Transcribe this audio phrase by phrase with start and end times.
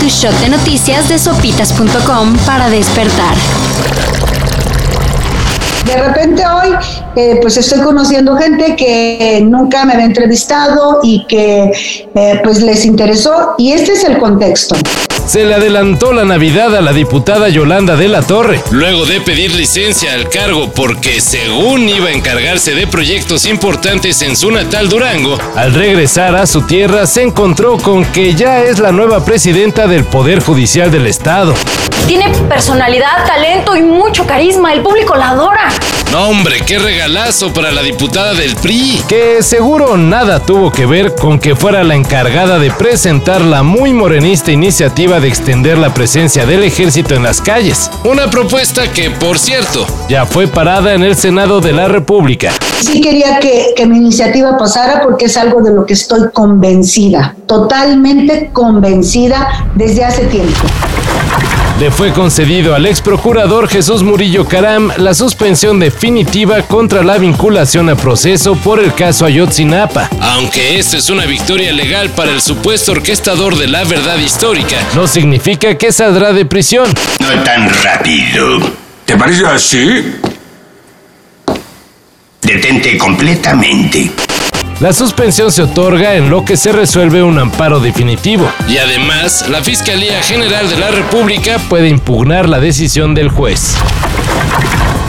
[0.00, 3.36] Tu shot de noticias de sopitas.com para despertar.
[5.84, 6.70] De repente hoy,
[7.14, 11.72] eh, pues estoy conociendo gente que nunca me había entrevistado y que
[12.14, 14.76] eh, pues les interesó y este es el contexto
[15.26, 19.54] se le adelantó la Navidad a la diputada Yolanda de la Torre, luego de pedir
[19.54, 25.38] licencia al cargo porque según iba a encargarse de proyectos importantes en su natal Durango,
[25.56, 30.04] al regresar a su tierra se encontró con que ya es la nueva presidenta del
[30.04, 31.54] Poder Judicial del Estado.
[32.06, 35.68] Tiene personalidad, talento y mucho carisma, el público la adora.
[36.12, 41.14] No hombre, qué regalazo para la diputada del PRI, que seguro nada tuvo que ver
[41.14, 46.46] con que fuera la encargada de presentar la muy morenista iniciativa de extender la presencia
[46.46, 47.90] del ejército en las calles.
[48.04, 52.52] Una propuesta que, por cierto, ya fue parada en el Senado de la República.
[52.80, 57.34] Sí quería que, que mi iniciativa pasara porque es algo de lo que estoy convencida,
[57.46, 60.66] totalmente convencida desde hace tiempo
[61.80, 67.90] le fue concedido al ex procurador Jesús Murillo Caram la suspensión definitiva contra la vinculación
[67.90, 70.08] a proceso por el caso Ayotzinapa.
[70.20, 75.06] Aunque esto es una victoria legal para el supuesto orquestador de la verdad histórica, no
[75.06, 76.88] significa que saldrá de prisión.
[77.20, 78.58] No tan rápido.
[79.04, 80.14] ¿Te parece así?
[82.46, 84.08] Detente completamente.
[84.78, 88.48] La suspensión se otorga en lo que se resuelve un amparo definitivo.
[88.68, 93.74] Y además, la Fiscalía General de la República puede impugnar la decisión del juez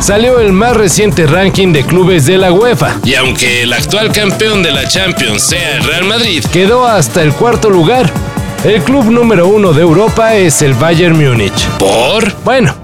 [0.00, 2.98] salió el más reciente ranking de clubes de la UEFA.
[3.04, 7.32] Y aunque el actual campeón de la Champions sea el Real Madrid, quedó hasta el
[7.32, 8.12] cuarto lugar.
[8.64, 11.66] El club número uno de Europa es el Bayern Múnich.
[11.78, 12.34] ¿Por?
[12.44, 12.74] Bueno,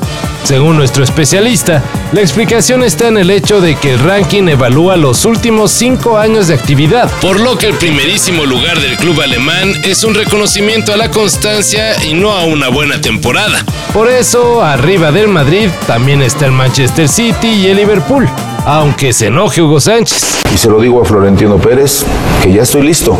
[0.44, 5.24] según nuestro especialista, la explicación está en el hecho de que el ranking evalúa los
[5.24, 10.04] últimos cinco años de actividad, por lo que el primerísimo lugar del club alemán es
[10.04, 13.64] un reconocimiento a la constancia y no a una buena temporada.
[13.92, 18.28] Por eso, arriba del Madrid también está el Manchester City y el Liverpool,
[18.64, 20.40] aunque se enoje Hugo Sánchez.
[20.52, 22.04] Y se lo digo a Florentino Pérez,
[22.42, 23.18] que ya estoy listo.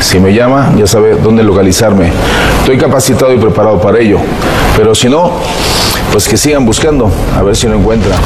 [0.00, 2.12] Si me llama, ya sabe dónde localizarme.
[2.60, 4.18] Estoy capacitado y preparado para ello.
[4.76, 5.32] Pero si no,
[6.12, 8.18] pues que sigan buscando, a ver si lo encuentran.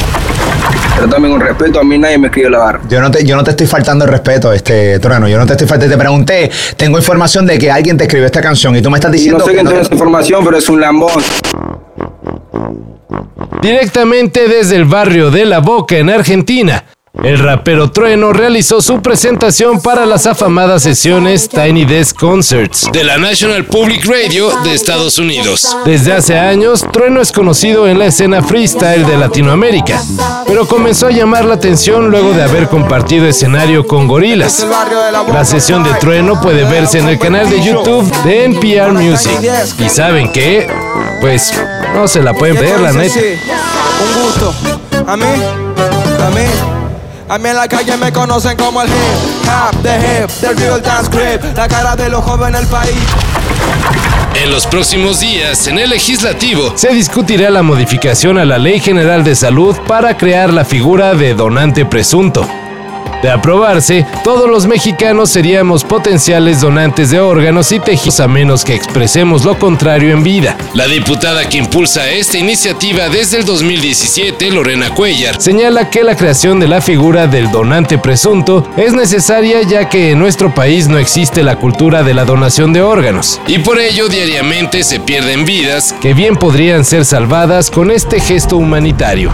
[0.94, 2.80] Pero también con respeto, a mí nadie me escribe la barra.
[2.88, 5.26] Yo no te, yo no te estoy faltando el respeto, este Torano.
[5.26, 5.94] Yo no te estoy faltando.
[5.94, 9.10] Te pregunté, tengo información de que alguien te escribió esta canción y tú me estás
[9.10, 9.38] diciendo.
[9.38, 11.22] No sé quién tiene esa información, pero es un lambón.
[13.62, 16.84] Directamente desde el barrio de La Boca en Argentina,
[17.22, 23.18] el rapero Trueno realizó su presentación para las afamadas sesiones Tiny Desk Concerts de la
[23.18, 25.76] National Public Radio de Estados Unidos.
[25.84, 30.02] Desde hace años, Trueno es conocido en la escena freestyle de Latinoamérica,
[30.46, 34.66] pero comenzó a llamar la atención luego de haber compartido escenario con gorilas.
[35.32, 39.38] La sesión de Trueno puede verse en el canal de YouTube de NPR Music.
[39.78, 40.66] ¿Y saben qué?
[41.20, 41.52] Pues
[41.94, 43.20] no se la pueden ver, la neta.
[43.20, 44.54] Un gusto.
[45.06, 45.24] A mí,
[47.28, 47.48] a mí.
[47.48, 51.10] En la calle me conocen como el hip hop, the hip, the real dance
[51.54, 52.94] la cara de los jóvenes del país.
[54.34, 59.22] En los próximos días, en el legislativo, se discutirá la modificación a la Ley General
[59.22, 62.46] de Salud para crear la figura de donante presunto.
[63.22, 68.74] De aprobarse, todos los mexicanos seríamos potenciales donantes de órganos y tejidos a menos que
[68.74, 70.56] expresemos lo contrario en vida.
[70.74, 76.58] La diputada que impulsa esta iniciativa desde el 2017, Lorena Cuellar, señala que la creación
[76.58, 81.42] de la figura del donante presunto es necesaria ya que en nuestro país no existe
[81.42, 86.14] la cultura de la donación de órganos y por ello diariamente se pierden vidas que
[86.14, 89.32] bien podrían ser salvadas con este gesto humanitario.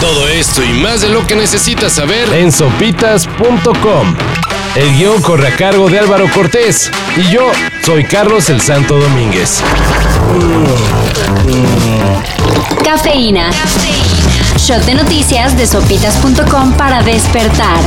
[0.00, 4.14] Todo esto y más de lo que necesitas saber en sopitas.com.
[4.74, 7.50] El guion corre a cargo de Álvaro Cortés y yo
[7.82, 9.62] soy Carlos el Santo Domínguez.
[12.84, 13.50] Cafeína.
[14.58, 17.80] Shot de noticias de sopitas.com para despertar.